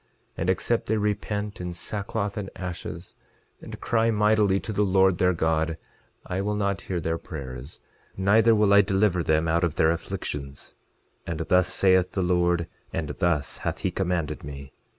[0.01, 0.07] 11:25
[0.39, 3.13] And except they repent in sackcloth and ashes,
[3.61, 5.77] and cry mightily to the Lord their God,
[6.25, 7.79] I will not hear their prayers,
[8.17, 10.73] neither will I deliver them out of their afflictions;
[11.27, 14.73] and thus saith the Lord, and thus hath he commanded me.